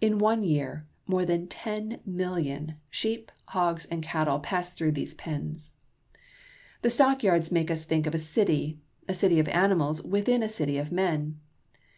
In 0.00 0.16
one 0.18 0.44
year 0.44 0.86
more 1.06 1.26
than 1.26 1.46
ten 1.46 2.00
million 2.06 2.76
sheep, 2.88 3.30
hogs, 3.48 3.84
and 3.90 4.02
cattle 4.02 4.38
pass 4.40 4.72
through 4.72 4.92
these 4.92 5.12
pens. 5.12 5.72
The 6.80 6.88
stock 6.88 7.22
yards 7.22 7.52
make 7.52 7.70
us 7.70 7.84
think 7.84 8.06
of 8.06 8.14
a 8.14 8.18
city— 8.18 8.78
a 9.08 9.12
city 9.12 9.38
of 9.38 9.46
ani 9.48 9.74
mals 9.74 10.02
within 10.02 10.42
a 10.42 10.48
city 10.48 10.78
of 10.78 10.90
men. 10.90 11.38